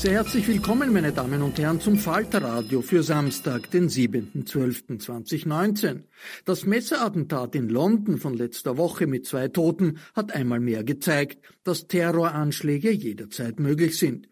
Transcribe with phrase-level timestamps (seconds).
[0.00, 6.04] Sehr herzlich willkommen, meine Damen und Herren, zum Falterradio für Samstag, den 7.12.2019.
[6.46, 11.86] Das Messerattentat in London von letzter Woche mit zwei Toten hat einmal mehr gezeigt, dass
[11.86, 14.26] Terroranschläge jederzeit möglich sind.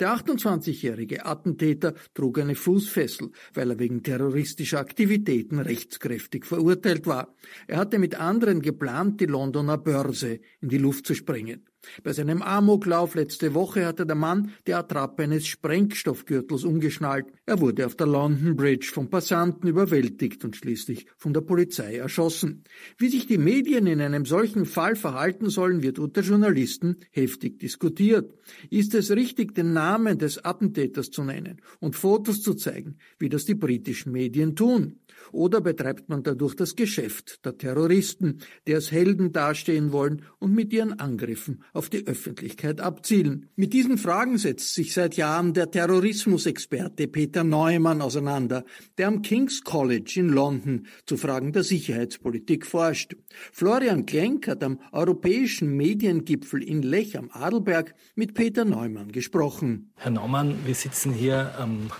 [0.00, 7.36] Der 28-jährige Attentäter trug eine Fußfessel, weil er wegen terroristischer Aktivitäten rechtskräftig verurteilt war.
[7.68, 11.68] Er hatte mit anderen geplant, die Londoner Börse in die Luft zu sprengen.
[12.04, 17.26] Bei seinem Amoklauf letzte Woche hatte der Mann die Attrappe eines Sprengstoffgürtels umgeschnallt.
[17.44, 22.64] Er wurde auf der London Bridge von Passanten überwältigt und schließlich von der Polizei erschossen.
[22.98, 28.32] Wie sich die Medien in einem solchen Fall verhalten sollen, wird unter Journalisten heftig diskutiert.
[28.70, 33.44] Ist es richtig, den Namen des Attentäters zu nennen und Fotos zu zeigen, wie das
[33.44, 35.00] die britischen Medien tun?
[35.32, 40.72] Oder betreibt man dadurch das Geschäft der Terroristen, die als Helden dastehen wollen und mit
[40.72, 43.48] ihren Angriffen auf die Öffentlichkeit abzielen?
[43.56, 48.64] Mit diesen Fragen setzt sich seit Jahren der Terrorismusexperte Peter Neumann auseinander,
[48.98, 53.16] der am King's College in London zu Fragen der Sicherheitspolitik forscht.
[53.52, 59.92] Florian Klenk hat am Europäischen Mediengipfel in Lech am Adelberg mit Peter Neumann gesprochen.
[59.96, 61.90] Herr Neumann, wir sitzen hier am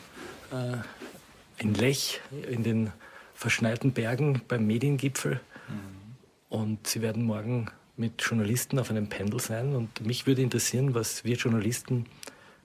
[0.53, 0.77] äh
[1.63, 2.21] in Lech,
[2.51, 2.93] in den
[3.43, 5.41] verschneiten Bergen beim Mediengipfel.
[5.69, 6.15] Mhm.
[6.49, 7.67] Und Sie werden morgen
[7.97, 9.75] mit Journalisten auf einem Pendel sein.
[9.75, 12.07] Und mich würde interessieren, was wir Journalisten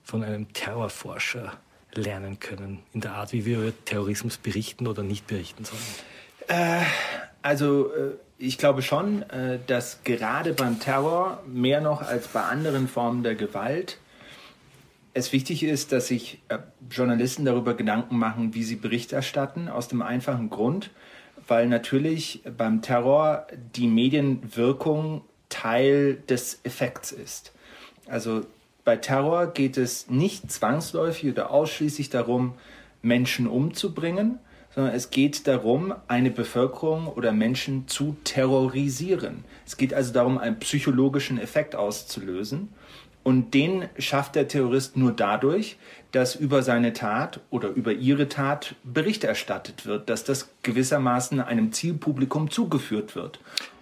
[0.04, 1.52] von einem Terrorforscher
[1.94, 5.82] lernen können, in der Art, wie wir über Terrorismus berichten oder nicht berichten sollen.
[6.46, 6.84] Äh,
[7.42, 12.86] also äh, ich glaube schon, äh, dass gerade beim Terror mehr noch als bei anderen
[12.88, 13.98] Formen der Gewalt
[15.18, 16.58] es wichtig ist, dass sich äh,
[16.90, 20.90] Journalisten darüber Gedanken machen, wie sie Bericht erstatten, aus dem einfachen Grund,
[21.46, 23.46] weil natürlich beim Terror
[23.76, 27.52] die Medienwirkung Teil des Effekts ist.
[28.06, 28.42] Also
[28.84, 32.54] bei Terror geht es nicht zwangsläufig oder ausschließlich darum,
[33.02, 34.38] Menschen umzubringen,
[34.74, 39.44] sondern es geht darum, eine Bevölkerung oder Menschen zu terrorisieren.
[39.66, 42.68] Es geht also darum, einen psychologischen Effekt auszulösen.
[43.28, 45.76] Und den schafft der Terrorist nur dadurch,
[46.12, 51.70] dass über seine Tat oder über ihre Tat Bericht erstattet wird, dass das gewissermaßen einem
[51.70, 53.38] Zielpublikum zugeführt wird.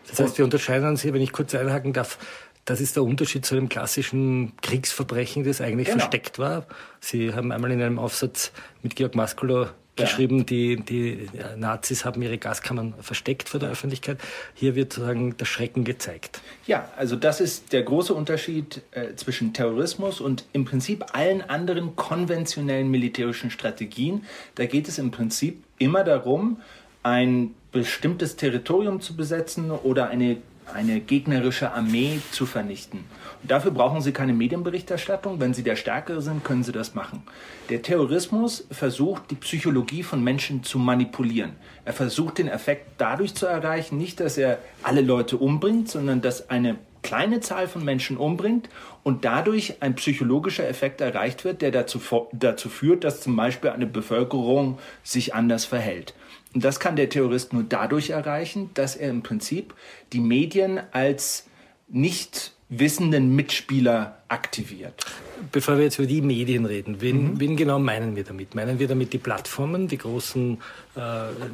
[0.08, 2.18] Das heißt, wir unterscheiden uns hier, wenn ich kurz einhaken darf,
[2.64, 6.00] das ist der Unterschied zu einem klassischen Kriegsverbrechen, das eigentlich genau.
[6.00, 6.66] versteckt war.
[6.98, 8.50] Sie haben einmal in einem Aufsatz
[8.82, 14.18] mit Georg Maskulo geschrieben, die, die Nazis haben ihre Gaskammern versteckt vor der Öffentlichkeit.
[14.54, 16.40] Hier wird sozusagen der Schrecken gezeigt.
[16.66, 21.96] Ja, also das ist der große Unterschied äh, zwischen Terrorismus und im Prinzip allen anderen
[21.96, 24.24] konventionellen militärischen Strategien.
[24.54, 26.60] Da geht es im Prinzip immer darum,
[27.02, 30.38] ein bestimmtes Territorium zu besetzen oder eine
[30.72, 33.04] eine gegnerische Armee zu vernichten.
[33.42, 35.40] Und dafür brauchen Sie keine Medienberichterstattung.
[35.40, 37.22] Wenn Sie der Stärkere sind, können Sie das machen.
[37.70, 41.52] Der Terrorismus versucht, die Psychologie von Menschen zu manipulieren.
[41.84, 46.50] Er versucht, den Effekt dadurch zu erreichen, nicht, dass er alle Leute umbringt, sondern dass
[46.50, 46.76] eine
[47.06, 48.68] kleine Zahl von Menschen umbringt
[49.04, 52.00] und dadurch ein psychologischer Effekt erreicht wird, der dazu,
[52.32, 56.14] dazu führt, dass zum Beispiel eine Bevölkerung sich anders verhält.
[56.56, 59.74] Und das kann der Terrorist nur dadurch erreichen, dass er im Prinzip
[60.14, 61.44] die Medien als
[61.86, 65.04] nicht wissenden Mitspieler aktiviert.
[65.52, 67.40] Bevor wir jetzt über die Medien reden, wen, mhm.
[67.40, 68.54] wen genau meinen wir damit?
[68.54, 70.58] Meinen wir damit die Plattformen, die großen,
[70.96, 71.00] äh,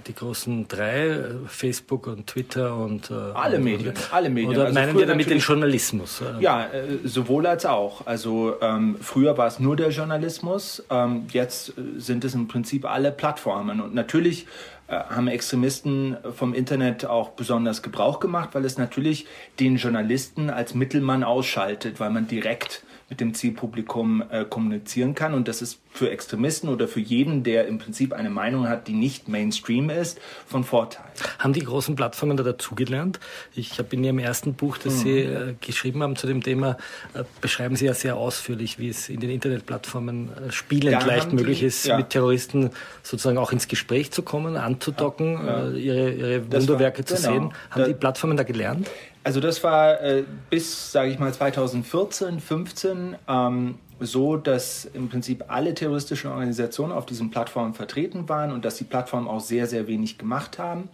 [0.07, 1.19] die großen drei,
[1.49, 4.53] Facebook und Twitter und äh, alle Medien, alle Medien.
[4.53, 6.23] Oder also meinen wir damit den Journalismus?
[6.39, 8.07] Ja, äh, sowohl als auch.
[8.07, 13.11] Also ähm, früher war es nur der Journalismus, ähm, jetzt sind es im Prinzip alle
[13.11, 14.47] Plattformen und natürlich äh,
[14.89, 19.27] haben Extremisten vom Internet auch besonders Gebrauch gemacht, weil es natürlich
[19.59, 25.35] den Journalisten als Mittelmann ausschaltet, weil man direkt mit dem Zielpublikum äh, kommunizieren kann.
[25.35, 28.95] Und das ist für Extremisten oder für jeden, der im Prinzip eine Meinung hat, die
[28.95, 31.05] nicht Mainstream ist, von Vorteil.
[31.39, 33.21] Haben die großen Plattformen da dazugelernt?
[33.55, 34.99] Ich habe in Ihrem ersten Buch, das mhm.
[35.01, 36.79] Sie äh, geschrieben haben zu dem Thema,
[37.13, 41.59] äh, beschreiben Sie ja sehr ausführlich, wie es in den Internetplattformen äh, spielend leicht möglich
[41.59, 41.99] die, ist, ja.
[41.99, 42.71] mit Terroristen
[43.03, 45.69] sozusagen auch ins Gespräch zu kommen, anzudocken, ja.
[45.69, 47.29] Äh, ihre, ihre Wunderwerke war, zu genau.
[47.29, 47.43] sehen.
[47.69, 48.89] Haben da, die Plattformen da gelernt?
[49.25, 55.45] Also das war äh, bis, sage ich mal, 2014, 15 ähm, so, dass im Prinzip
[55.49, 59.87] alle terroristischen Organisationen auf diesen Plattformen vertreten waren und dass die Plattformen auch sehr, sehr
[59.87, 60.89] wenig gemacht haben.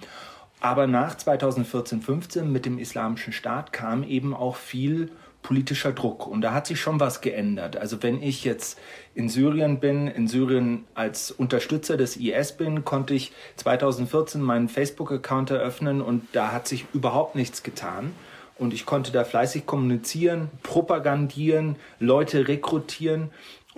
[0.60, 5.10] Aber nach 2014, 15 mit dem Islamischen Staat kam eben auch viel
[5.42, 6.26] politischer Druck.
[6.26, 7.76] Und da hat sich schon was geändert.
[7.76, 8.78] Also wenn ich jetzt
[9.14, 15.50] in Syrien bin, in Syrien als Unterstützer des IS bin, konnte ich 2014 meinen Facebook-Account
[15.50, 18.12] eröffnen und da hat sich überhaupt nichts getan.
[18.58, 23.30] Und ich konnte da fleißig kommunizieren, propagandieren, Leute rekrutieren.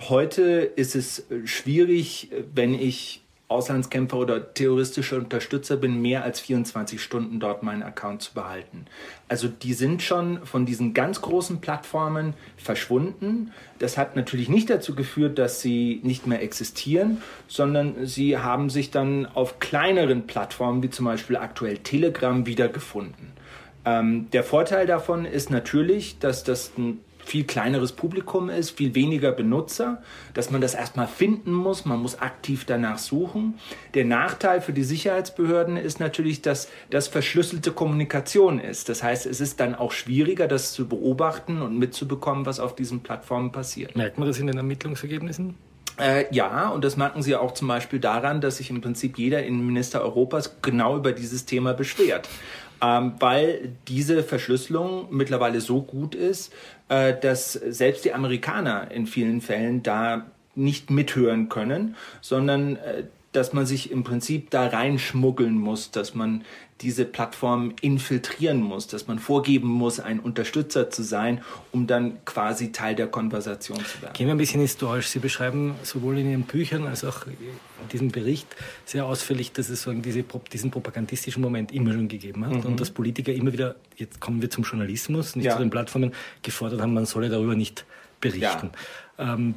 [0.09, 3.20] Heute ist es schwierig, wenn ich
[3.51, 8.85] Auslandskämpfer oder terroristischer Unterstützer bin, mehr als 24 Stunden dort meinen Account zu behalten.
[9.27, 13.51] Also die sind schon von diesen ganz großen Plattformen verschwunden.
[13.79, 18.91] Das hat natürlich nicht dazu geführt, dass sie nicht mehr existieren, sondern sie haben sich
[18.91, 23.33] dann auf kleineren Plattformen wie zum Beispiel aktuell Telegram wiedergefunden.
[23.83, 29.31] Ähm, der Vorteil davon ist natürlich, dass das ein viel kleineres Publikum ist, viel weniger
[29.31, 30.01] Benutzer,
[30.33, 33.55] dass man das erstmal finden muss, man muss aktiv danach suchen.
[33.93, 38.89] Der Nachteil für die Sicherheitsbehörden ist natürlich, dass das verschlüsselte Kommunikation ist.
[38.89, 43.01] Das heißt, es ist dann auch schwieriger, das zu beobachten und mitzubekommen, was auf diesen
[43.01, 43.95] Plattformen passiert.
[43.95, 45.55] Merkt man das in den Ermittlungsergebnissen?
[45.97, 49.43] Äh, ja, und das merken Sie auch zum Beispiel daran, dass sich im Prinzip jeder
[49.43, 52.27] Innenminister Europas genau über dieses Thema beschwert
[52.81, 56.53] ähm, weil diese Verschlüsselung mittlerweile so gut ist,
[56.89, 63.53] äh, dass selbst die Amerikaner in vielen Fällen da nicht mithören können, sondern äh, dass
[63.53, 66.43] man sich im Prinzip da reinschmuggeln muss, dass man
[66.81, 71.41] diese Plattform infiltrieren muss, dass man vorgeben muss, ein Unterstützer zu sein,
[71.71, 74.13] um dann quasi Teil der Konversation zu werden.
[74.13, 75.07] Gehen wir ein bisschen historisch.
[75.07, 78.47] Sie beschreiben sowohl in Ihren Büchern als auch in diesem Bericht
[78.85, 82.71] sehr ausführlich, dass es so diese, diesen propagandistischen Moment immer schon gegeben hat mhm.
[82.71, 85.53] und dass Politiker immer wieder, jetzt kommen wir zum Journalismus, nicht ja.
[85.53, 87.85] zu den Plattformen, gefordert haben, man solle darüber nicht
[88.19, 88.71] berichten.
[89.17, 89.33] Ja.
[89.33, 89.55] Ähm,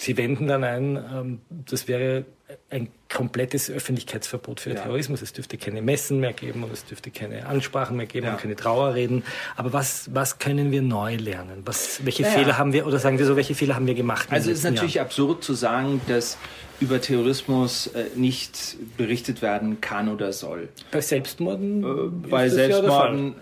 [0.00, 2.24] Sie wenden dann ein, ähm, das wäre
[2.70, 4.76] ein komplettes Öffentlichkeitsverbot für ja.
[4.80, 5.20] Terrorismus.
[5.20, 8.32] Es dürfte keine Messen mehr geben und es dürfte keine Ansprachen mehr geben ja.
[8.32, 9.24] und keine Trauerreden.
[9.56, 11.60] Aber was, was können wir neu lernen?
[11.66, 14.28] Was, welche ja, Fehler haben wir, oder sagen wir so, welche Fehler haben wir gemacht?
[14.30, 15.08] Also es ist natürlich Jahren?
[15.08, 16.38] absurd zu sagen, dass
[16.80, 20.70] über Terrorismus äh, nicht berichtet werden kann oder soll.
[20.92, 21.84] Bei Selbstmorden?
[21.84, 23.34] Äh, bei Selbstmorden,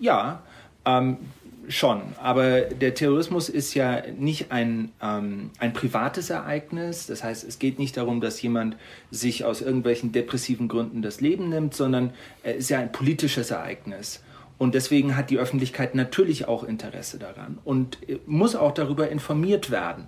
[0.00, 0.42] ja.
[0.84, 1.16] Äh, ähm,
[1.68, 7.06] Schon, aber der Terrorismus ist ja nicht ein, ähm, ein privates Ereignis.
[7.06, 8.76] Das heißt, es geht nicht darum, dass jemand
[9.10, 14.22] sich aus irgendwelchen depressiven Gründen das Leben nimmt, sondern es ist ja ein politisches Ereignis.
[14.56, 19.70] Und deswegen hat die Öffentlichkeit natürlich auch Interesse daran und äh, muss auch darüber informiert
[19.70, 20.06] werden.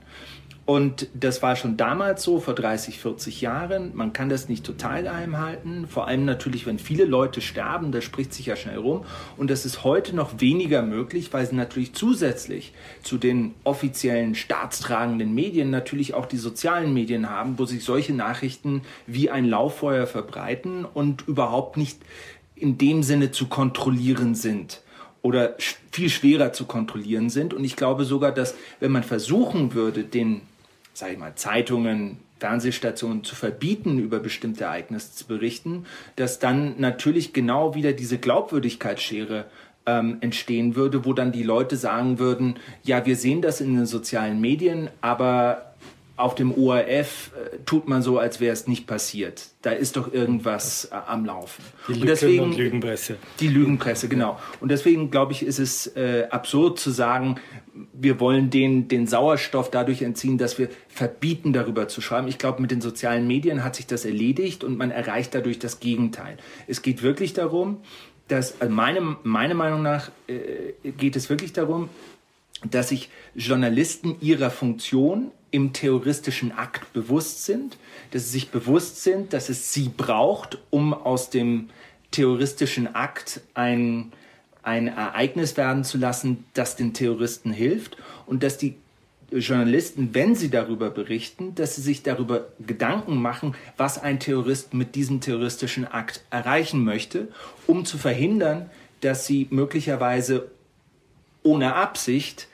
[0.67, 3.93] Und das war schon damals so, vor 30, 40 Jahren.
[3.95, 5.87] Man kann das nicht total geheim halten.
[5.89, 9.05] Vor allem natürlich, wenn viele Leute sterben, das spricht sich ja schnell rum.
[9.37, 12.73] Und das ist heute noch weniger möglich, weil sie natürlich zusätzlich
[13.05, 18.83] zu den offiziellen staatstragenden Medien natürlich auch die sozialen Medien haben, wo sich solche Nachrichten
[19.07, 22.01] wie ein Lauffeuer verbreiten und überhaupt nicht
[22.57, 24.83] in dem Sinne zu kontrollieren sind
[25.23, 25.55] oder
[25.93, 27.55] viel schwerer zu kontrollieren sind.
[27.55, 30.43] Und ich glaube sogar, dass wenn man versuchen würde, den
[30.97, 35.85] sage ich mal, Zeitungen, Fernsehstationen zu verbieten, über bestimmte Ereignisse zu berichten,
[36.17, 39.45] dass dann natürlich genau wieder diese Glaubwürdigkeitsschere
[39.85, 43.87] ähm, entstehen würde, wo dann die Leute sagen würden, ja, wir sehen das in den
[43.87, 45.66] sozialen Medien, aber
[46.17, 49.49] auf dem ORF äh, tut man so, als wäre es nicht passiert.
[49.61, 51.63] Da ist doch irgendwas äh, am Laufen.
[51.89, 53.17] Die Lügen und deswegen, und Lügenpresse.
[53.41, 54.39] Die Lügenpresse, genau.
[54.61, 57.37] Und deswegen, glaube ich, ist es äh, absurd zu sagen,
[57.93, 62.29] wir wollen den, den Sauerstoff dadurch entziehen, dass wir verbieten, darüber zu schreiben.
[62.29, 65.81] Ich glaube, mit den sozialen Medien hat sich das erledigt und man erreicht dadurch das
[65.81, 66.39] Gegenteil.
[66.67, 67.79] Es geht wirklich darum,
[68.29, 71.91] dass, also meine, meine Meinung nach, äh, geht es wirklich darum,
[72.71, 77.79] dass sich Journalisten ihrer Funktion im terroristischen Akt bewusst sind,
[78.11, 81.71] dass sie sich bewusst sind, dass es sie braucht, um aus dem
[82.11, 84.13] terroristischen Akt ein,
[84.63, 87.97] ein Ereignis werden zu lassen, das den Terroristen hilft.
[88.27, 88.75] Und dass die
[89.31, 94.95] Journalisten, wenn sie darüber berichten, dass sie sich darüber Gedanken machen, was ein Terrorist mit
[94.95, 97.29] diesem terroristischen Akt erreichen möchte,
[97.67, 98.71] um zu verhindern,
[99.01, 100.51] dass sie möglicherweise
[101.43, 102.49] ohne Absicht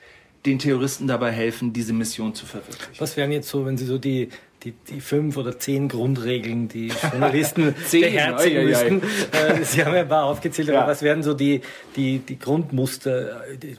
[0.45, 2.95] den Terroristen dabei helfen, diese Mission zu verwirklichen.
[2.99, 4.29] Was wären jetzt so, wenn Sie so die,
[4.63, 9.01] die, die fünf oder zehn Grundregeln, die Journalisten beherzigen oh, müssten?
[9.31, 10.81] Äh, Sie haben ja ein paar aufgezählt, ja.
[10.81, 11.61] aber was wären so die,
[11.95, 13.41] die, die Grundmuster?
[13.61, 13.77] Die,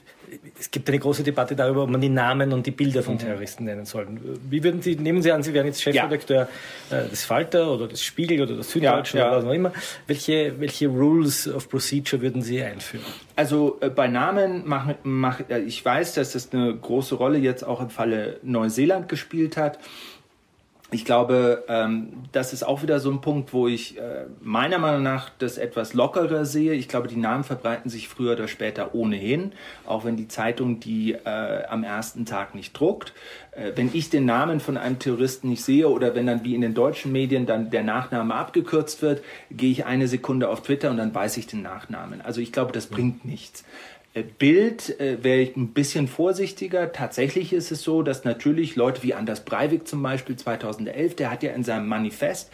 [0.58, 3.18] es gibt eine große Debatte darüber, ob man die Namen und die Bilder von mhm.
[3.18, 4.06] Terroristen nennen soll.
[4.48, 6.48] Wie würden Sie, nehmen Sie an, Sie wären jetzt Chefredakteur
[6.90, 6.98] ja.
[6.98, 9.30] äh, des Falter oder des Spiegel oder des Süddeutschen ja, ja.
[9.30, 9.72] oder was auch immer.
[10.06, 13.04] Welche, welche Rules of Procedure würden Sie einführen?
[13.36, 17.64] Also äh, bei Namen mache mach, äh, ich weiß, dass das eine große Rolle jetzt
[17.64, 19.78] auch im Falle Neuseeland gespielt hat
[20.94, 25.02] ich glaube, ähm, das ist auch wieder so ein Punkt, wo ich äh, meiner Meinung
[25.02, 26.72] nach das etwas lockerer sehe.
[26.74, 29.52] Ich glaube, die Namen verbreiten sich früher oder später ohnehin,
[29.86, 33.12] auch wenn die Zeitung die äh, am ersten Tag nicht druckt.
[33.50, 36.60] Äh, wenn ich den Namen von einem Terroristen nicht sehe oder wenn dann wie in
[36.60, 40.96] den deutschen Medien dann der Nachname abgekürzt wird, gehe ich eine Sekunde auf Twitter und
[40.96, 42.20] dann weiß ich den Nachnamen.
[42.20, 43.64] Also ich glaube, das bringt nichts.
[44.14, 46.92] Äh, Bild äh, wäre ich ein bisschen vorsichtiger.
[46.92, 51.42] Tatsächlich ist es so, dass natürlich Leute wie Anders Breivik zum Beispiel 2011, der hat
[51.42, 52.50] ja in seinem Manifest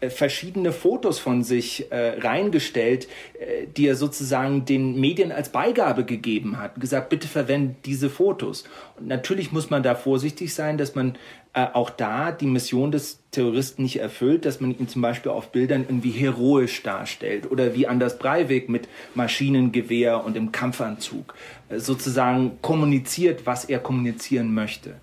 [0.00, 3.08] äh, verschiedene Fotos von sich äh, reingestellt,
[3.40, 6.80] äh, die er sozusagen den Medien als Beigabe gegeben hat.
[6.80, 8.64] Gesagt, bitte verwendet diese Fotos.
[8.96, 11.16] Und natürlich muss man da vorsichtig sein, dass man
[11.54, 15.50] äh, auch da die Mission des Terroristen nicht erfüllt, dass man ihn zum Beispiel auf
[15.52, 21.34] Bildern irgendwie heroisch darstellt oder wie Anders Breivik mit Maschinengewehr und im Kampfanzug
[21.68, 24.96] äh, sozusagen kommuniziert, was er kommunizieren möchte.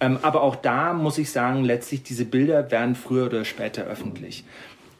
[0.00, 4.44] Ähm, aber auch da muss ich sagen, letztlich diese Bilder werden früher oder später öffentlich.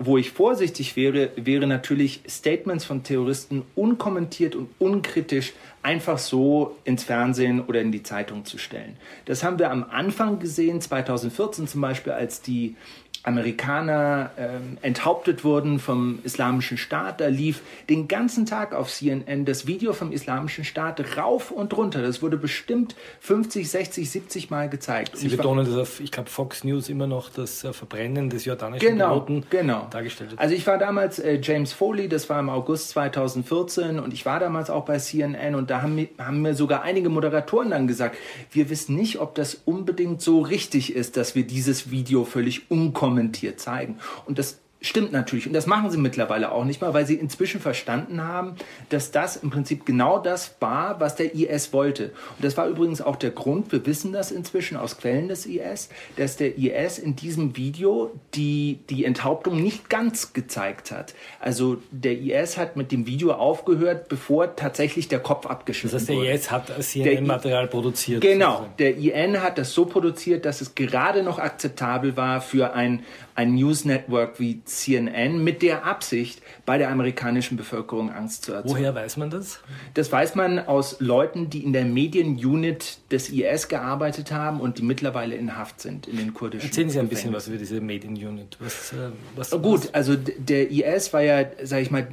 [0.04, 7.04] Wo ich vorsichtig wäre, wäre natürlich Statements von Terroristen unkommentiert und unkritisch einfach so ins
[7.04, 8.96] Fernsehen oder in die Zeitung zu stellen.
[9.26, 12.74] Das haben wir am Anfang gesehen, 2014 zum Beispiel, als die
[13.24, 17.20] Amerikaner ähm, enthauptet wurden vom Islamischen Staat.
[17.20, 22.02] Da lief den ganzen Tag auf CNN das Video vom Islamischen Staat rauf und runter.
[22.02, 25.16] Das wurde bestimmt 50, 60, 70 Mal gezeigt.
[25.16, 28.86] Sie betonen das auf, ich glaube, Fox News immer noch das äh, Verbrennen des jordanischen
[28.86, 29.86] genau, Piloten genau.
[29.90, 30.40] dargestellt wird.
[30.40, 34.40] Also ich war damals äh, James Foley, das war im August 2014 und ich war
[34.40, 38.16] damals auch bei CNN und da haben, haben mir sogar einige Moderatoren dann gesagt,
[38.50, 42.70] wir wissen nicht, ob das unbedingt so richtig ist, dass wir dieses Video völlig
[43.12, 43.98] kommentiert zeigen.
[44.24, 45.46] Und das Stimmt natürlich.
[45.46, 48.56] Und das machen sie mittlerweile auch nicht mehr, weil sie inzwischen verstanden haben,
[48.88, 52.06] dass das im Prinzip genau das war, was der IS wollte.
[52.06, 55.88] Und das war übrigens auch der Grund, wir wissen das inzwischen aus Quellen des IS,
[56.16, 61.14] dass der IS in diesem Video die, die Enthauptung nicht ganz gezeigt hat.
[61.38, 66.32] Also der IS hat mit dem Video aufgehört, bevor tatsächlich der Kopf abgeschnitten wurde.
[66.32, 68.20] Das heißt, der IS hat CNN-Material produziert.
[68.20, 68.66] Genau.
[68.80, 73.54] Der IN hat das so produziert, dass es gerade noch akzeptabel war für ein, ein
[73.54, 78.74] News Network wie CNN mit der Absicht, bei der amerikanischen Bevölkerung Angst zu erzeugen.
[78.74, 79.60] Woher weiß man das?
[79.94, 84.82] Das weiß man aus Leuten, die in der Medienunit des IS gearbeitet haben und die
[84.82, 86.68] mittlerweile in Haft sind in den kurdischen.
[86.68, 88.56] Erzählen Sie ein bisschen was über diese Medienunit.
[88.60, 89.94] Was, äh, was, Gut, was?
[89.94, 92.06] also der IS war ja, sage ich mal,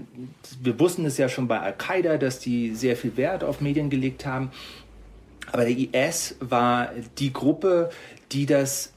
[0.62, 4.26] wir wussten es ja schon bei Al-Qaida, dass die sehr viel Wert auf Medien gelegt
[4.26, 4.52] haben.
[5.52, 7.90] Aber der IS war die Gruppe,
[8.32, 8.94] die das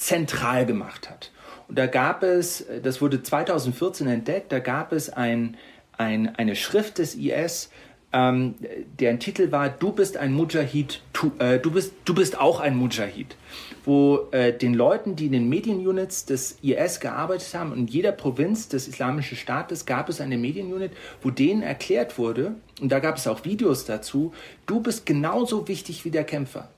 [0.00, 1.30] zentral gemacht hat.
[1.68, 5.56] Und da gab es, das wurde 2014 entdeckt, da gab es ein,
[5.96, 7.70] ein, eine Schrift des IS,
[8.12, 8.56] ähm,
[8.98, 12.74] deren Titel war Du bist ein Mujahid, tu, äh, du, bist, du bist auch ein
[12.74, 13.36] Mujahid,
[13.84, 18.68] wo äh, den Leuten, die in den Medienunits des IS gearbeitet haben, in jeder Provinz
[18.68, 20.90] des Islamischen Staates gab es eine Medienunit,
[21.22, 24.32] wo denen erklärt wurde, und da gab es auch Videos dazu,
[24.66, 26.68] du bist genauso wichtig wie der Kämpfer.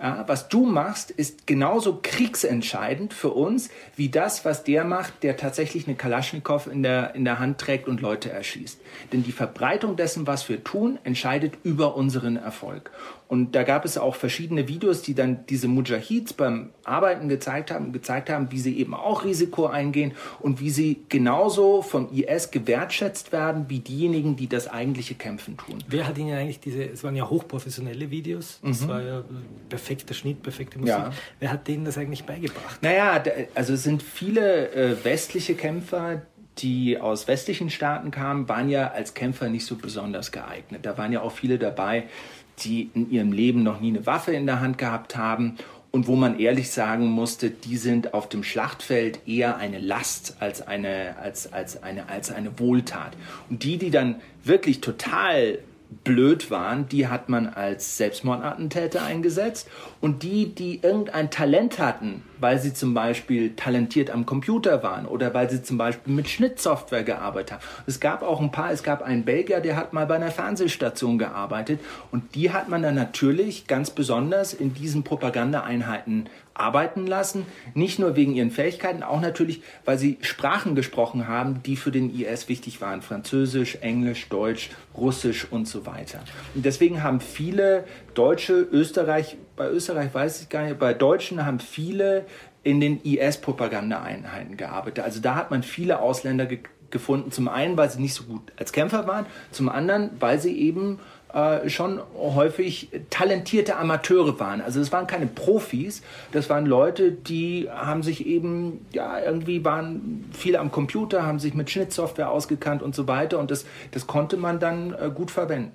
[0.00, 5.36] Ja, was du machst, ist genauso kriegsentscheidend für uns wie das, was der macht, der
[5.36, 8.80] tatsächlich eine Kalaschnikow in der, in der Hand trägt und Leute erschießt.
[9.12, 12.92] Denn die Verbreitung dessen, was wir tun, entscheidet über unseren Erfolg.
[13.28, 17.92] Und da gab es auch verschiedene Videos, die dann diese Mujahids beim Arbeiten gezeigt haben,
[17.92, 23.30] gezeigt haben, wie sie eben auch Risiko eingehen und wie sie genauso vom IS gewertschätzt
[23.30, 25.84] werden wie diejenigen, die das eigentliche Kämpfen tun.
[25.88, 28.88] Wer hat Ihnen eigentlich diese, es waren ja hochprofessionelle Videos, das mhm.
[28.88, 29.24] war ja
[29.68, 30.94] perfekter Schnitt, perfekte Musik.
[30.94, 31.12] Ja.
[31.38, 32.82] Wer hat denen das eigentlich beigebracht?
[32.82, 33.22] Naja,
[33.54, 36.22] also es sind viele äh, westliche Kämpfer,
[36.56, 40.86] die aus westlichen Staaten kamen, waren ja als Kämpfer nicht so besonders geeignet.
[40.86, 42.08] Da waren ja auch viele dabei,
[42.64, 45.56] die in ihrem Leben noch nie eine Waffe in der Hand gehabt haben
[45.90, 50.66] und wo man ehrlich sagen musste, die sind auf dem Schlachtfeld eher eine Last als
[50.66, 53.16] eine, als, als eine, als eine Wohltat.
[53.48, 55.58] Und die, die dann wirklich total
[56.04, 59.68] blöd waren, die hat man als Selbstmordattentäter eingesetzt.
[60.00, 65.34] Und die, die irgendein Talent hatten, weil sie zum Beispiel talentiert am Computer waren oder
[65.34, 67.62] weil sie zum Beispiel mit Schnittsoftware gearbeitet haben.
[67.86, 71.18] Es gab auch ein paar, es gab einen Belgier, der hat mal bei einer Fernsehstation
[71.18, 71.80] gearbeitet
[72.12, 76.28] und die hat man dann natürlich ganz besonders in diesen Propagandaeinheiten
[76.58, 77.46] arbeiten lassen.
[77.74, 82.14] Nicht nur wegen ihren Fähigkeiten, auch natürlich, weil sie Sprachen gesprochen haben, die für den
[82.14, 83.02] IS wichtig waren.
[83.02, 86.20] Französisch, Englisch, Deutsch, Russisch und so weiter.
[86.54, 87.84] Und deswegen haben viele
[88.14, 92.24] Deutsche, Österreich, bei Österreich weiß ich gar nicht, bei Deutschen haben viele
[92.64, 95.04] in den IS-Propagandaeinheiten gearbeitet.
[95.04, 96.46] Also da hat man viele Ausländer
[96.90, 97.30] gefunden.
[97.30, 100.98] Zum einen, weil sie nicht so gut als Kämpfer waren, zum anderen, weil sie eben
[101.32, 104.60] äh, schon häufig talentierte Amateure waren.
[104.60, 106.02] Also es waren keine Profis,
[106.32, 111.54] das waren Leute, die haben sich eben, ja, irgendwie waren viel am Computer, haben sich
[111.54, 115.72] mit Schnittsoftware ausgekannt und so weiter und das, das konnte man dann äh, gut verwenden.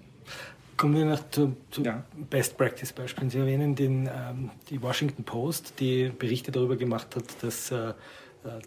[0.75, 2.03] Kommen wir noch zu, zu ja.
[2.31, 3.29] Best Practice Beispielen.
[3.29, 7.93] Sie erwähnen den, ähm, die Washington Post, die Berichte darüber gemacht hat, dass äh,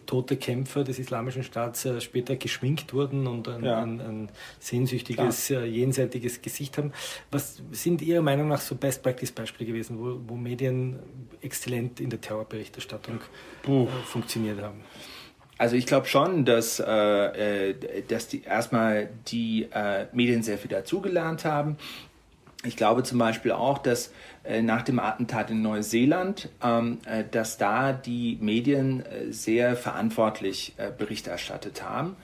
[0.05, 3.81] tote Kämpfer des Islamischen Staats äh, später geschminkt wurden und ein, ja.
[3.81, 4.29] ein, ein
[4.59, 5.63] sehnsüchtiges, Klar.
[5.63, 6.91] Äh, jenseitiges Gesicht haben.
[7.31, 10.99] Was sind Ihrer Meinung nach so Best-Practice-Beispiele gewesen, wo, wo, Medien
[11.41, 13.19] exzellent in der Terrorberichterstattung
[13.67, 14.81] äh, funktioniert haben?
[15.59, 17.73] Also ich glaube schon, dass, äh,
[18.07, 21.77] dass die erstmal die äh, Medien sehr viel dazugelernt haben.
[22.63, 24.11] Ich glaube zum Beispiel auch, dass
[24.43, 30.75] äh, nach dem Attentat in Neuseeland, ähm, äh, dass da die Medien äh, sehr verantwortlich
[30.97, 32.15] Bericht erstattet haben.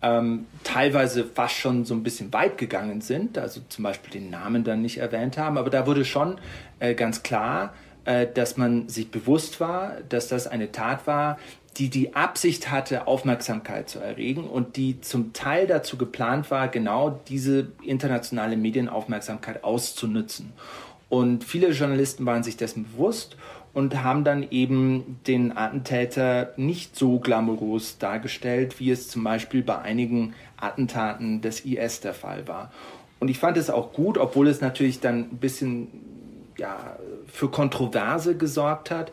[0.00, 4.64] Ähm, teilweise fast schon so ein bisschen weit gegangen sind, also zum Beispiel den Namen
[4.64, 6.38] dann nicht erwähnt haben, aber da wurde schon
[6.96, 7.72] ganz klar,
[8.04, 11.38] dass man sich bewusst war, dass das eine Tat war,
[11.76, 17.20] die die Absicht hatte, Aufmerksamkeit zu erregen und die zum Teil dazu geplant war, genau
[17.28, 20.52] diese internationale Medienaufmerksamkeit auszunutzen.
[21.08, 23.36] Und viele Journalisten waren sich dessen bewusst
[23.72, 29.78] und haben dann eben den Attentäter nicht so glamourös dargestellt, wie es zum Beispiel bei
[29.78, 32.70] einigen Attentaten des IS der Fall war.
[33.18, 35.88] Und ich fand es auch gut, obwohl es natürlich dann ein bisschen
[36.58, 36.96] ja,
[37.32, 39.10] für Kontroverse gesorgt hat,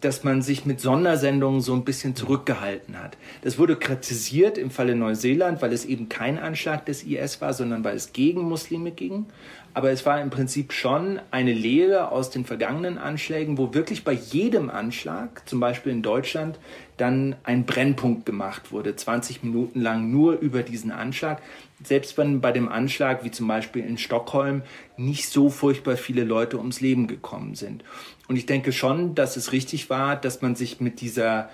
[0.00, 3.16] dass man sich mit Sondersendungen so ein bisschen zurückgehalten hat.
[3.42, 7.84] Das wurde kritisiert im Falle Neuseeland, weil es eben kein Anschlag des IS war, sondern
[7.84, 9.26] weil es gegen Muslime ging.
[9.72, 14.12] Aber es war im Prinzip schon eine Lehre aus den vergangenen Anschlägen, wo wirklich bei
[14.12, 16.58] jedem Anschlag, zum Beispiel in Deutschland,
[16.96, 21.40] dann ein Brennpunkt gemacht wurde, 20 Minuten lang nur über diesen Anschlag.
[21.82, 24.62] Selbst wenn bei dem Anschlag, wie zum Beispiel in Stockholm,
[24.96, 27.84] nicht so furchtbar viele Leute ums Leben gekommen sind.
[28.28, 31.50] Und ich denke schon, dass es richtig war, dass man sich mit dieser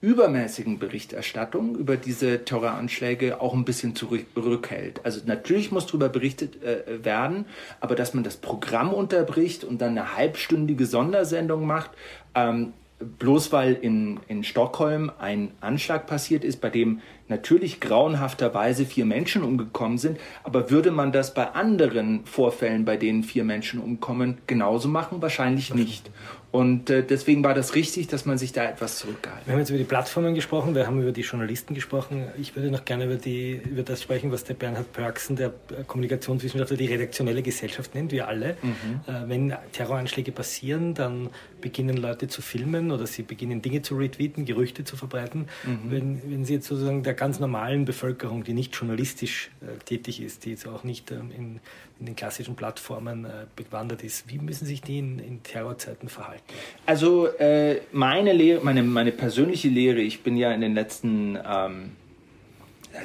[0.00, 5.00] übermäßigen Berichterstattung über diese Terroranschläge auch ein bisschen zurückhält.
[5.04, 7.46] Also natürlich muss darüber berichtet äh, werden,
[7.80, 11.90] aber dass man das Programm unterbricht und dann eine halbstündige Sondersendung macht,
[12.34, 19.04] ähm, bloß weil in, in Stockholm ein Anschlag passiert ist, bei dem natürlich grauenhafterweise vier
[19.04, 24.38] Menschen umgekommen sind, aber würde man das bei anderen Vorfällen, bei denen vier Menschen umkommen,
[24.46, 25.20] genauso machen?
[25.20, 26.10] Wahrscheinlich nicht.
[26.56, 29.46] Und äh, deswegen war das richtig, dass man sich da etwas zurückgehalten hat.
[29.46, 32.28] Wir haben jetzt über die Plattformen gesprochen, wir haben über die Journalisten gesprochen.
[32.40, 35.52] Ich würde noch gerne über, die, über das sprechen, was der Bernhard Pörksen, der
[35.86, 38.56] Kommunikationswissenschaftler, die redaktionelle Gesellschaft nennt, wir alle.
[38.62, 39.00] Mhm.
[39.06, 41.28] Äh, wenn Terroranschläge passieren, dann
[41.60, 45.48] beginnen Leute zu filmen oder sie beginnen Dinge zu retweeten, Gerüchte zu verbreiten.
[45.64, 45.90] Mhm.
[45.90, 50.46] Wenn, wenn sie jetzt sozusagen der ganz normalen Bevölkerung, die nicht journalistisch äh, tätig ist,
[50.46, 51.60] die jetzt auch nicht ähm, in
[51.98, 54.28] in den klassischen Plattformen äh, bewandert ist.
[54.28, 56.45] Wie müssen sich die in, in Terrorzeiten verhalten?
[56.84, 61.92] Also äh, meine Lehre, meine, meine persönliche Lehre, ich bin ja in den letzten ähm,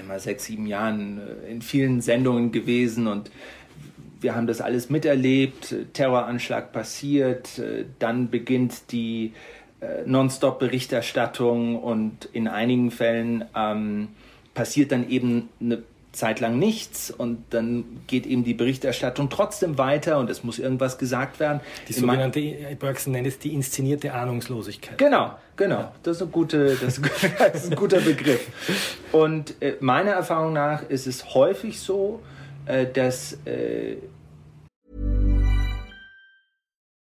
[0.07, 3.31] mal sechs, sieben Jahren äh, in vielen Sendungen gewesen und
[4.21, 9.33] wir haben das alles miterlebt, Terroranschlag passiert, äh, dann beginnt die
[9.79, 14.09] äh, Nonstop-Berichterstattung und in einigen Fällen ähm,
[14.53, 20.17] passiert dann eben eine Zeit lang nichts und dann geht eben die Berichterstattung trotzdem weiter
[20.17, 21.61] und es muss irgendwas gesagt werden.
[21.87, 22.41] Die sogenannte,
[22.77, 24.97] Bergson nennt es die inszenierte Ahnungslosigkeit.
[24.97, 25.75] Genau, genau.
[25.75, 25.91] Ja.
[26.03, 28.45] Das, ist eine gute, das, ist ein guter Begriff.
[29.13, 32.21] Und äh, meiner Erfahrung nach ist es häufig so,
[32.65, 33.95] äh, dass äh,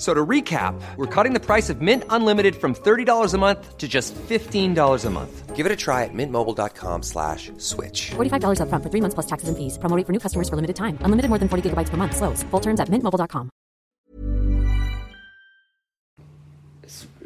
[0.00, 3.86] So to recap, we're cutting the price of Mint Unlimited from $30 a month to
[3.86, 5.54] just $15 a month.
[5.54, 8.12] Give it a try at mintmobile.com slash switch.
[8.12, 9.76] $45 up front for three months plus taxes and fees.
[9.76, 10.96] Promoting for new customers for limited time.
[11.02, 12.16] Unlimited more than 40 gigabytes per month.
[12.16, 12.42] Slows.
[12.44, 13.50] Full terms at mintmobile.com.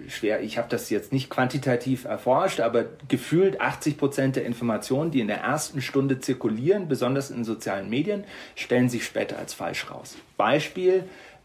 [0.08, 5.20] Schwer, ich habe das jetzt nicht quantitativ erforscht, aber gefühlt 80 Prozent der Informationen, die
[5.20, 10.16] in der ersten Stunde zirkulieren, besonders in sozialen Medien, stellen sich später als falsch raus.
[10.36, 11.04] Beispiel,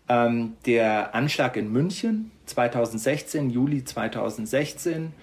[0.10, 5.14] ähm, der Anschlag in München 2016, Juli 2016,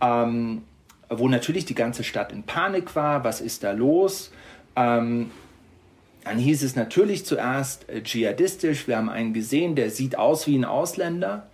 [0.00, 0.62] ähm,
[1.08, 3.24] wo natürlich die ganze Stadt in Panik war.
[3.24, 4.30] Was ist da los?
[4.76, 5.30] Ähm,
[6.24, 8.86] dann hieß es natürlich zuerst äh, dschihadistisch.
[8.86, 11.48] Wir haben einen gesehen, der sieht aus wie ein Ausländer.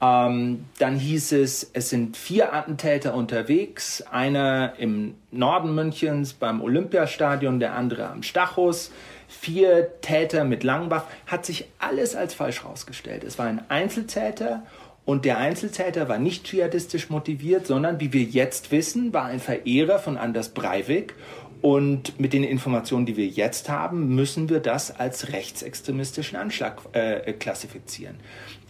[0.00, 4.02] Ähm, dann hieß es, es sind vier Attentäter unterwegs.
[4.02, 8.90] Einer im Norden Münchens beim Olympiastadion, der andere am Stachus
[9.34, 13.24] vier Täter mit Langwaffen, hat sich alles als falsch herausgestellt.
[13.24, 14.62] Es war ein Einzeltäter
[15.04, 19.98] und der Einzeltäter war nicht dschihadistisch motiviert, sondern, wie wir jetzt wissen, war ein Verehrer
[19.98, 21.14] von Anders Breivik.
[21.60, 27.32] Und mit den Informationen, die wir jetzt haben, müssen wir das als rechtsextremistischen Anschlag äh,
[27.32, 28.16] klassifizieren.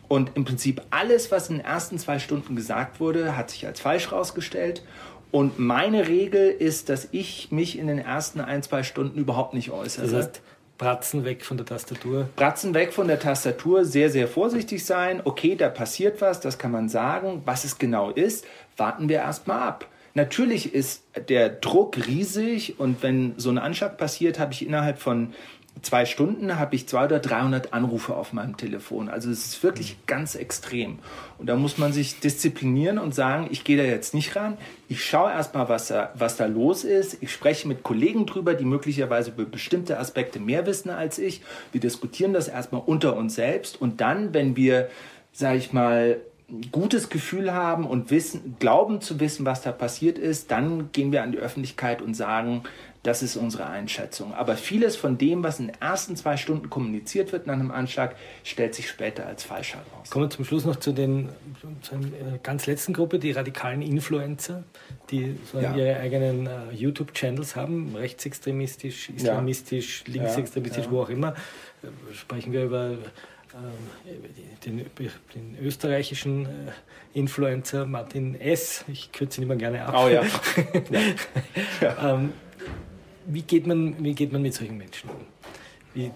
[0.06, 3.80] Und im Prinzip alles, was in den ersten zwei Stunden gesagt wurde, hat sich als
[3.80, 4.84] falsch herausgestellt.
[5.32, 9.70] Und meine Regel ist, dass ich mich in den ersten ein, zwei Stunden überhaupt nicht
[9.70, 10.06] äußere.
[10.06, 10.42] Das heißt,
[10.78, 12.28] Bratzen weg von der Tastatur.
[12.36, 15.20] Bratzen weg von der Tastatur, sehr, sehr vorsichtig sein.
[15.24, 17.42] Okay, da passiert was, das kann man sagen.
[17.44, 18.44] Was es genau ist,
[18.76, 19.88] warten wir erstmal ab.
[20.14, 25.34] Natürlich ist der Druck riesig und wenn so ein Anschlag passiert, habe ich innerhalb von
[25.82, 29.08] zwei Stunden habe ich 200 oder 300 Anrufe auf meinem Telefon.
[29.08, 30.98] Also es ist wirklich ganz extrem.
[31.38, 34.56] Und da muss man sich disziplinieren und sagen, ich gehe da jetzt nicht ran.
[34.88, 37.22] Ich schaue erstmal, was da, was da los ist.
[37.22, 41.42] Ich spreche mit Kollegen drüber, die möglicherweise über bestimmte Aspekte mehr wissen als ich.
[41.72, 43.80] Wir diskutieren das erstmal unter uns selbst.
[43.80, 44.88] Und dann, wenn wir,
[45.32, 46.18] sage ich mal,
[46.70, 51.22] gutes Gefühl haben und wissen, glauben zu wissen, was da passiert ist, dann gehen wir
[51.22, 52.62] an die Öffentlichkeit und sagen,
[53.04, 54.32] das ist unsere Einschätzung.
[54.34, 58.16] Aber vieles von dem, was in den ersten zwei Stunden kommuniziert wird nach einem Anschlag,
[58.44, 60.08] stellt sich später als falsch heraus.
[60.10, 61.28] Kommen wir zum Schluss noch zu den
[61.82, 64.64] zu einer äh, ganz letzten Gruppe, die radikalen Influencer,
[65.10, 65.76] die so ja.
[65.76, 70.14] ihre eigenen uh, YouTube-Channels haben, rechtsextremistisch, islamistisch, ja.
[70.14, 70.90] linksextremistisch, ja.
[70.90, 71.34] wo auch immer.
[71.82, 72.96] Äh, sprechen wir über
[74.64, 76.48] den, den, österreichischen
[77.12, 78.84] Influencer Martin S.
[78.88, 79.94] Ich kürze ihn immer gerne ab.
[79.96, 80.22] Oh ja.
[81.80, 82.14] ja.
[82.14, 82.32] ähm,
[83.26, 85.16] wie geht man, wie geht man mit solchen Menschen um?
[85.94, 86.10] Wie, äh,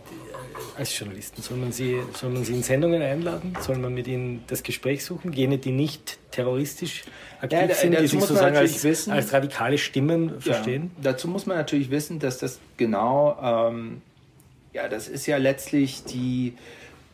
[0.77, 1.41] als Journalisten?
[1.41, 3.57] Soll man, sie, soll man sie in Sendungen einladen?
[3.61, 5.33] Soll man mit ihnen das Gespräch suchen?
[5.33, 7.05] Jene, die nicht terroristisch
[7.41, 10.91] aktiv ja, sind, die sich sozusagen als, wissen, als, radikale Stimmen verstehen?
[10.97, 14.03] Ja, dazu muss man natürlich wissen, dass das genau, ähm,
[14.73, 16.55] ja, das ist ja letztlich die,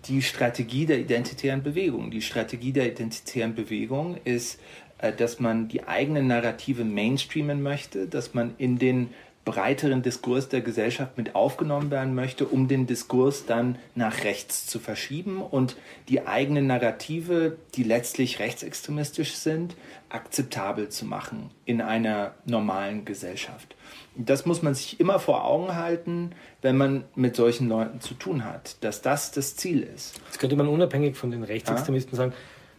[0.07, 2.11] die Strategie der identitären Bewegung.
[2.11, 4.59] Die Strategie der identitären Bewegung ist,
[4.99, 9.11] äh, dass man die eigenen Narrative mainstreamen möchte, dass man in den
[9.45, 14.79] breiteren Diskurs der Gesellschaft mit aufgenommen werden möchte, um den Diskurs dann nach rechts zu
[14.79, 15.77] verschieben und
[16.09, 19.77] die eigenen Narrative, die letztlich rechtsextremistisch sind,
[20.09, 23.75] akzeptabel zu machen in einer normalen Gesellschaft.
[24.17, 26.31] Das muss man sich immer vor Augen halten,
[26.63, 30.21] wenn man mit solchen Leuten zu tun hat, dass das das Ziel ist.
[30.27, 32.17] Jetzt könnte man unabhängig von den Rechtsextremisten ja?
[32.17, 32.33] sagen,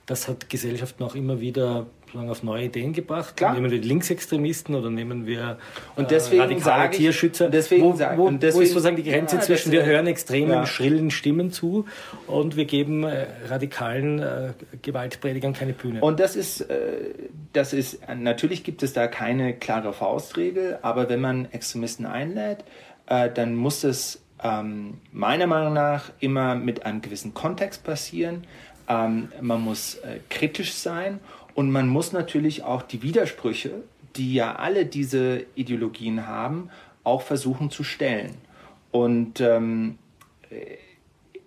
[0.06, 3.36] das hat Gesellschaften auch immer wieder auf neue Ideen gebracht.
[3.36, 3.54] Klar.
[3.54, 5.58] Nehmen wir die Linksextremisten oder nehmen wir
[5.98, 7.50] und deswegen äh, radikale ich, Tierschützer.
[7.50, 10.66] Deswegen wo, wo, deswegen, wo ist sozusagen die Grenze ja, zwischen, wir hören extremen, ja.
[10.66, 11.86] schrillen Stimmen zu
[12.28, 16.02] und wir geben äh, radikalen äh, Gewaltpredigern keine Bühne.
[16.02, 17.14] Und das ist, äh,
[17.52, 22.64] das ist, natürlich gibt es da keine klare Faustregel, aber wenn man Extremisten einlädt,
[23.08, 28.46] äh, dann muss es ähm, meiner Meinung nach immer mit einem gewissen Kontext passieren.
[28.88, 31.20] Ähm, man muss äh, kritisch sein
[31.54, 33.84] und man muss natürlich auch die Widersprüche,
[34.16, 36.70] die ja alle diese Ideologien haben,
[37.04, 38.36] auch versuchen zu stellen.
[38.92, 39.98] Und ähm,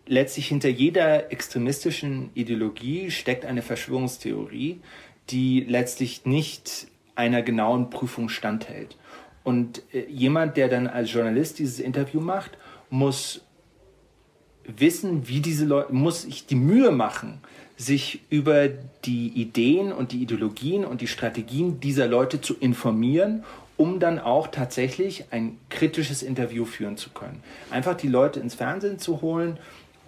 [0.08, 4.80] letztlich hinter jeder extremistischen Ideologie steckt eine Verschwörungstheorie,
[5.30, 8.96] die letztlich nicht einer genauen Prüfung standhält.
[9.44, 12.52] Und äh, jemand, der dann als Journalist dieses Interview macht,
[12.90, 13.44] muss
[14.76, 17.40] wissen, wie diese Leute, muss sich die Mühe machen,
[17.76, 18.68] sich über
[19.04, 23.44] die Ideen und die Ideologien und die Strategien dieser Leute zu informieren,
[23.76, 27.42] um dann auch tatsächlich ein kritisches Interview führen zu können.
[27.70, 29.58] Einfach die Leute ins Fernsehen zu holen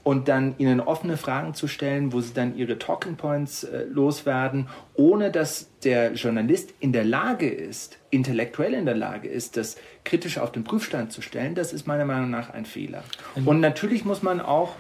[0.03, 4.69] und dann ihnen offene Fragen zu stellen, wo sie dann ihre Talking Points äh, loswerden,
[4.95, 10.39] ohne dass der Journalist in der Lage ist, intellektuell in der Lage ist, das kritisch
[10.39, 13.03] auf den Prüfstand zu stellen, das ist meiner Meinung nach ein Fehler.
[13.45, 14.75] Und natürlich muss man auch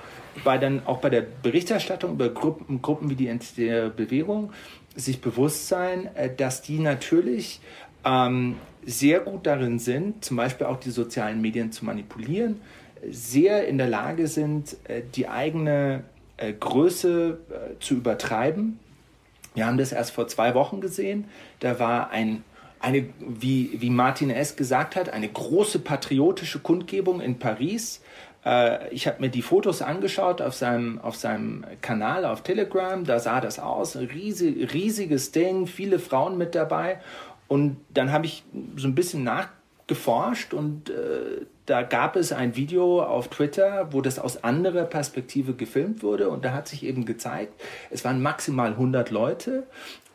[0.44, 4.52] bei, dann, auch bei der Berichterstattung über Gruppen, Gruppen wie die der Bewegung
[4.96, 7.60] sich bewusst sein, äh, dass die natürlich
[8.04, 8.56] ähm,
[8.86, 12.60] sehr gut darin sind, zum Beispiel auch die sozialen Medien zu manipulieren,
[13.08, 16.04] sehr in der Lage sind, äh, die eigene
[16.36, 18.78] äh, Größe äh, zu übertreiben.
[19.54, 21.26] Wir haben das erst vor zwei Wochen gesehen.
[21.60, 22.44] Da war ein,
[22.78, 24.56] eine, wie, wie Martin S.
[24.56, 28.00] gesagt hat, eine große patriotische Kundgebung in Paris.
[28.92, 33.04] Ich habe mir die Fotos angeschaut auf seinem, auf seinem Kanal auf Telegram.
[33.04, 33.96] Da sah das aus.
[33.96, 37.00] Ein riesig, riesiges Ding, viele Frauen mit dabei.
[37.48, 38.44] Und dann habe ich
[38.76, 40.90] so ein bisschen nachgeforscht und
[41.70, 46.44] da gab es ein Video auf Twitter, wo das aus anderer Perspektive gefilmt wurde und
[46.44, 47.52] da hat sich eben gezeigt,
[47.90, 49.68] es waren maximal 100 Leute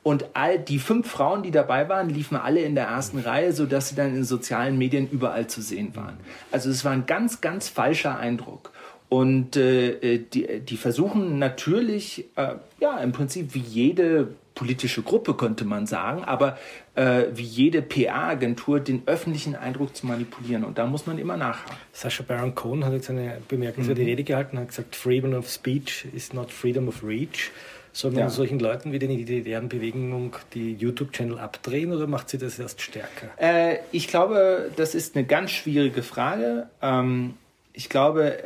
[0.03, 3.87] und all die fünf Frauen, die dabei waren, liefen alle in der ersten Reihe, sodass
[3.87, 6.17] sie dann in sozialen Medien überall zu sehen waren.
[6.51, 8.71] Also es war ein ganz, ganz falscher Eindruck.
[9.07, 15.35] Und äh, äh die, die versuchen natürlich, äh, ja, im Prinzip wie jede politische Gruppe,
[15.35, 16.57] könnte man sagen, aber
[16.95, 20.63] äh, wie jede PR-Agentur den öffentlichen Eindruck zu manipulieren.
[20.63, 21.75] Und da muss man immer nachhaken.
[21.91, 24.07] Sascha Baron Cohen hat jetzt eine bemerkenswerte mhm.
[24.07, 27.51] Rede gehalten, hat gesagt, Freedom of Speech is not Freedom of Reach.
[27.91, 28.29] Soll man ja.
[28.29, 33.29] solchen Leuten wie den identitären Bewegung die YouTube-Channel abdrehen oder macht sie das erst stärker?
[33.37, 36.69] Äh, ich glaube, das ist eine ganz schwierige Frage.
[36.81, 37.35] Ähm,
[37.71, 38.37] ich glaube,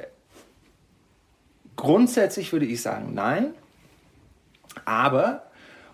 [1.76, 3.54] grundsätzlich würde ich sagen, nein.
[4.86, 5.49] Aber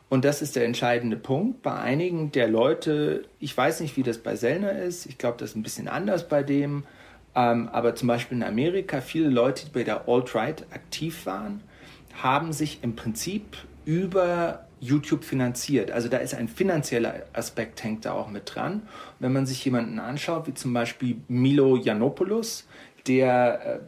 [0.10, 1.62] und das ist der entscheidende Punkt.
[1.62, 5.52] Bei einigen der Leute, ich weiß nicht, wie das bei Sellner ist, ich glaube, das
[5.52, 6.84] ist ein bisschen anders bei dem,
[7.36, 11.62] ähm, aber zum Beispiel in Amerika, viele Leute, die bei der Alt-Right aktiv waren,
[12.22, 15.92] haben sich im Prinzip über YouTube finanziert.
[15.92, 18.84] Also da ist ein finanzieller Aspekt, hängt da auch mit dran.
[19.20, 22.68] wenn man sich jemanden anschaut, wie zum Beispiel Milo Yiannopoulos,
[23.08, 23.80] der äh,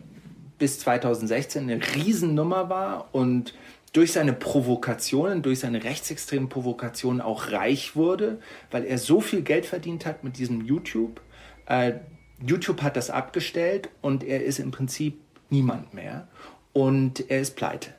[0.57, 3.53] bis 2016 eine Riesennummer war und
[3.93, 8.39] durch seine Provokationen, durch seine rechtsextremen Provokationen auch reich wurde,
[8.71, 11.21] weil er so viel Geld verdient hat mit diesem YouTube.
[11.65, 11.93] Äh,
[12.45, 15.19] YouTube hat das abgestellt und er ist im Prinzip
[15.49, 16.27] niemand mehr
[16.73, 17.93] und er ist pleite.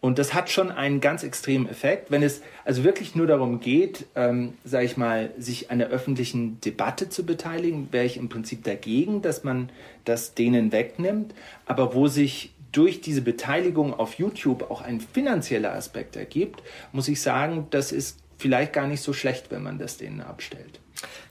[0.00, 2.10] Und das hat schon einen ganz extremen Effekt.
[2.10, 6.60] Wenn es also wirklich nur darum geht, ähm, sage ich mal, sich an der öffentlichen
[6.60, 9.70] Debatte zu beteiligen, wäre ich im Prinzip dagegen, dass man
[10.04, 11.34] das denen wegnimmt.
[11.64, 17.22] Aber wo sich durch diese Beteiligung auf YouTube auch ein finanzieller Aspekt ergibt, muss ich
[17.22, 20.80] sagen, das ist vielleicht gar nicht so schlecht, wenn man das denen abstellt.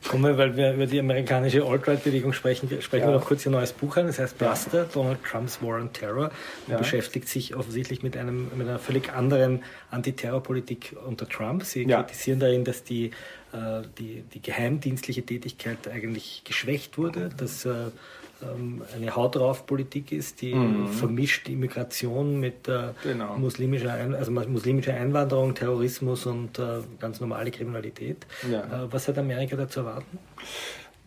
[0.08, 3.10] Kommen wir, weil wir über die amerikanische Alt-Right-Bewegung sprechen, sprechen ja.
[3.10, 4.06] wir noch kurz ihr neues Buch an.
[4.06, 4.88] Das heißt Buster, ja.
[4.92, 6.30] Donald Trumps War on Terror.
[6.66, 6.76] Ja.
[6.76, 11.64] beschäftigt sich offensichtlich mit, einem, mit einer völlig anderen Antiterrorpolitik unter Trump.
[11.64, 13.06] Sie kritisieren darin, dass die,
[13.52, 17.90] äh, die, die geheimdienstliche Tätigkeit eigentlich geschwächt wurde, dass äh,
[18.94, 20.88] eine Haut drauf Politik ist, die mhm.
[20.88, 23.36] vermischt Immigration mit äh, genau.
[23.36, 28.26] muslimischer, Ein also muslimischer Einwanderung, Terrorismus und äh, ganz normale Kriminalität.
[28.50, 28.60] Ja.
[28.60, 30.18] Äh, was hat Amerika dazu erwarten?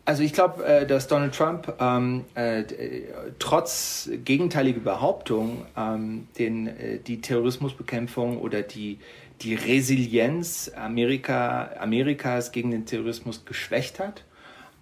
[0.08, 2.64] Also ich glaube, äh, dass Donald Trump ähm, äh,
[3.40, 9.00] trotz gegenteiliger Behauptungen ähm, den, äh, die Terrorismusbekämpfung oder die,
[9.42, 14.24] die Resilienz Amerika, Amerikas gegen den Terrorismus geschwächt hat.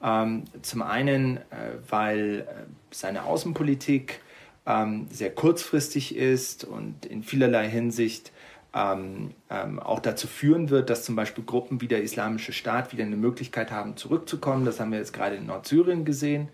[0.05, 1.41] Ähm, zum einen, äh,
[1.89, 2.43] weil äh,
[2.91, 4.21] seine Außenpolitik
[4.67, 8.31] ähm, sehr kurzfristig ist und in vielerlei Hinsicht
[8.73, 9.33] ähm,
[9.79, 13.71] auch dazu führen wird, dass zum Beispiel Gruppen wie der Islamische Staat wieder eine Möglichkeit
[13.71, 14.65] haben, zurückzukommen.
[14.65, 16.49] Das haben wir jetzt gerade in Nordsyrien gesehen.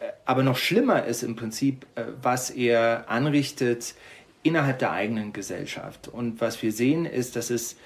[0.00, 1.86] Äh, aber noch schlimmer ist im Prinzip,
[2.20, 3.94] was er anrichtet
[4.42, 6.08] innerhalb der eigenen Gesellschaft.
[6.08, 7.76] Und was wir sehen, ist, dass es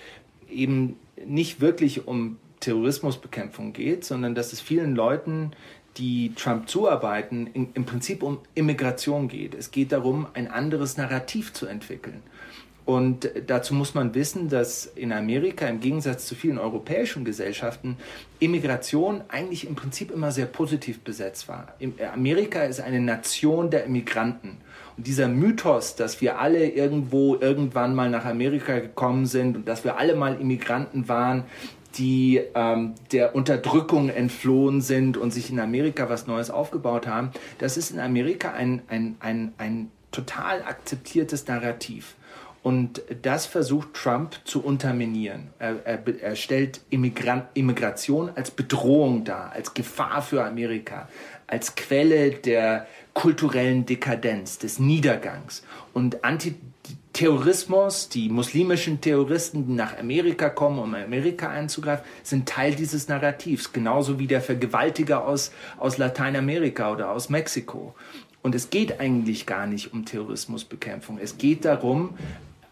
[0.48, 5.53] eben nicht wirklich um Terrorismusbekämpfung geht, sondern dass es vielen Leuten,
[5.96, 9.55] die Trump zuarbeiten, in, im Prinzip um Immigration geht.
[9.55, 12.23] Es geht darum, ein anderes Narrativ zu entwickeln.
[12.87, 17.96] Und dazu muss man wissen, dass in Amerika im Gegensatz zu vielen europäischen Gesellschaften
[18.40, 21.75] Immigration eigentlich im Prinzip immer sehr positiv besetzt war.
[22.12, 24.57] Amerika ist eine Nation der Immigranten.
[24.96, 29.85] Und dieser Mythos, dass wir alle irgendwo irgendwann mal nach Amerika gekommen sind und dass
[29.85, 31.44] wir alle mal Immigranten waren,
[31.96, 37.76] die ähm, der Unterdrückung entflohen sind und sich in Amerika was Neues aufgebaut haben, das
[37.76, 42.14] ist in Amerika ein, ein, ein, ein total akzeptiertes Narrativ.
[42.62, 45.48] Und das versucht Trump zu unterminieren.
[45.59, 51.09] Er, er, er stellt Immigran Immigration als Bedrohung dar, als Gefahr für Amerika,
[51.46, 55.62] als Quelle der kulturellen Dekadenz, des Niedergangs.
[55.94, 56.22] Und
[57.12, 63.73] Antiterrorismus, die muslimischen Terroristen, die nach Amerika kommen, um Amerika einzugreifen, sind Teil dieses Narrativs,
[63.73, 67.94] genauso wie der Vergewaltiger aus, aus Lateinamerika oder aus Mexiko.
[68.42, 71.18] Und es geht eigentlich gar nicht um Terrorismusbekämpfung.
[71.20, 72.14] Es geht darum,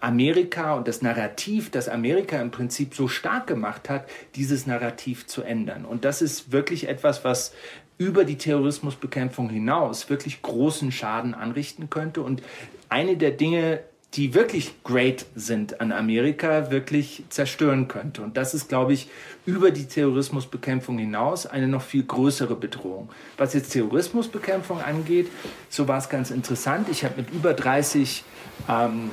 [0.01, 5.42] Amerika und das Narrativ, das Amerika im Prinzip so stark gemacht hat, dieses Narrativ zu
[5.42, 5.85] ändern.
[5.85, 7.53] Und das ist wirklich etwas, was
[7.98, 12.22] über die Terrorismusbekämpfung hinaus wirklich großen Schaden anrichten könnte.
[12.22, 12.42] Und
[12.88, 13.81] eine der Dinge,
[14.14, 18.23] die wirklich great sind an Amerika, wirklich zerstören könnte.
[18.23, 19.11] Und das ist, glaube ich,
[19.44, 23.11] über die Terrorismusbekämpfung hinaus eine noch viel größere Bedrohung.
[23.37, 25.29] Was jetzt Terrorismusbekämpfung angeht,
[25.68, 26.88] so war es ganz interessant.
[26.88, 28.25] Ich habe mit über 30
[28.68, 29.11] ähm,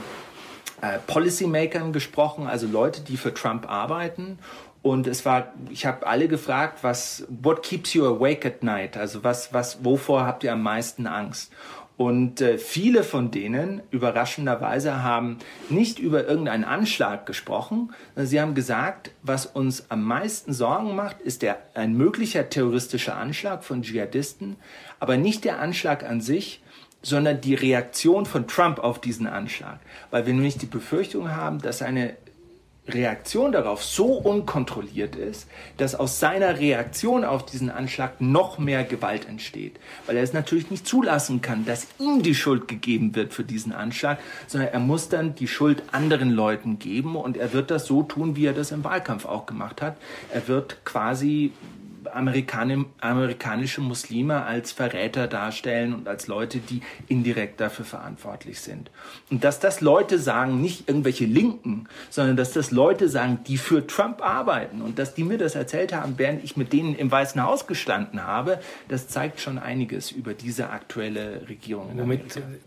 [0.82, 4.40] äh, Policymakern gesprochen, also Leute, die für Trump arbeiten.
[4.82, 8.96] Und es war, ich habe alle gefragt, was, what keeps you awake at night?
[8.96, 11.52] Also was, was, wovor habt ihr am meisten Angst?
[11.98, 15.38] Und äh, viele von denen, überraschenderweise, haben
[15.70, 17.94] nicht über irgendeinen Anschlag gesprochen.
[18.16, 23.64] Sie haben gesagt, was uns am meisten Sorgen macht, ist der, ein möglicher terroristischer Anschlag
[23.64, 24.58] von Dschihadisten,
[25.00, 26.62] aber nicht der Anschlag an sich,
[27.02, 29.80] sondern die Reaktion von Trump auf diesen Anschlag.
[30.10, 32.18] Weil wir nämlich die Befürchtung haben, dass eine
[32.88, 39.28] Reaktion darauf so unkontrolliert ist, dass aus seiner Reaktion auf diesen Anschlag noch mehr Gewalt
[39.28, 39.80] entsteht.
[40.06, 43.74] Weil er es natürlich nicht zulassen kann, dass ihm die Schuld gegeben wird für diesen
[43.74, 48.04] Anschlag, sondern er muss dann die Schuld anderen Leuten geben und er wird das so
[48.04, 49.98] tun, wie er das im Wahlkampf auch gemacht hat.
[50.32, 51.54] Er wird quasi
[52.14, 58.92] Amerikanische Muslime als Verräter darstellen und als Leute, die indirekt dafür verantwortlich sind.
[59.30, 63.86] Und dass das Leute sagen, nicht irgendwelche Linken, sondern dass das Leute sagen, die für
[63.88, 67.42] Trump arbeiten und dass die mir das erzählt haben, während ich mit denen im Weißen
[67.42, 71.92] Haus gestanden habe, das zeigt schon einiges über diese aktuelle Regierung.
[71.96, 72.22] Womit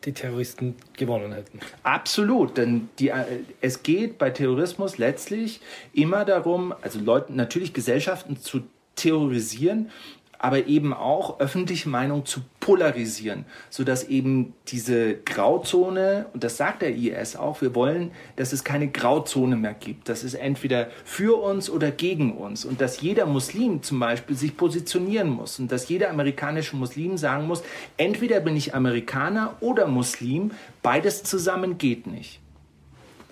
[0.05, 1.61] die Terroristen gewonnen hätten.
[1.83, 3.25] Absolut, denn die, äh,
[3.61, 5.61] es geht bei Terrorismus letztlich
[5.93, 8.63] immer darum, also Leuten, natürlich Gesellschaften zu
[8.99, 9.91] terrorisieren,
[10.39, 16.95] aber eben auch öffentliche Meinung zu polarisieren, sodass eben diese Grauzone, und das sagt der
[16.95, 21.69] IS auch, wir wollen, dass es keine Grauzone mehr gibt, dass es entweder für uns
[21.69, 26.11] oder gegen uns und dass jeder Muslim zum Beispiel sich positionieren muss und dass jeder
[26.11, 27.63] amerikanische Muslim sagen muss,
[27.97, 32.41] entweder bin ich Amerikaner oder Muslim, beides zusammen geht nicht.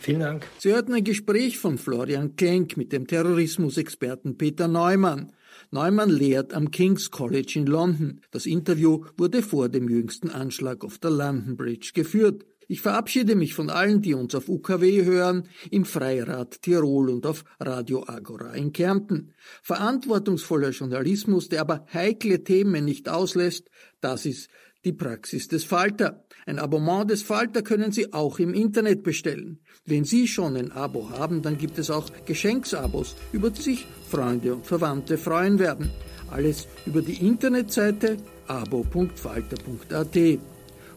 [0.07, 0.47] Vielen Dank.
[0.61, 5.33] Sie hörten ein Gespräch von Florian Klenk mit dem Terrorismusexperten Peter Neumann.
[5.73, 8.21] Neumann lehrt am King's College in London.
[8.31, 12.47] Das Interview wurde vor dem jüngsten Anschlag auf der London Bridge geführt.
[12.69, 17.45] Ich verabschiede mich von allen, die uns auf UKW hören, im Freirad Tirol und auf
[17.59, 19.35] Radio Agora in Kärnten.
[19.63, 24.51] Verantwortungsvoller Journalismus, der aber heikle Themen nicht auslässt, das ist
[24.87, 26.25] die Praxis des Falter.
[26.47, 29.59] Ein Abonnement des Falter können Sie auch im Internet bestellen.
[29.85, 34.55] Wenn Sie schon ein Abo haben, dann gibt es auch Geschenksabos, über die sich Freunde
[34.55, 35.91] und Verwandte freuen werden.
[36.31, 40.17] Alles über die Internetseite abo.falter.at.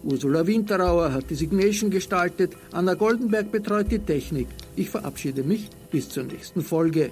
[0.04, 4.47] Ursula Winterauer hat die Signation gestaltet, Anna Goldenberg betreut die Technik.
[4.75, 7.12] Ich verabschiede mich bis zur nächsten Folge.